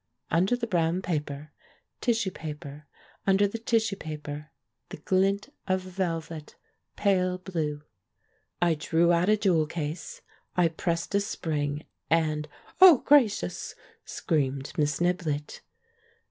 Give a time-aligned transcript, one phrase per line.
[0.31, 1.51] Under the brown paper,
[1.99, 2.87] tissue paper;
[3.27, 4.49] under the tissue paper,
[4.89, 6.55] the ghnt of velvet,
[6.95, 7.83] pale blue;
[8.59, 10.23] I drew out a jewel case;
[10.57, 12.47] I pressed a spring, and
[12.79, 15.61] "Oh, gracious!" screamed Miss Niblett.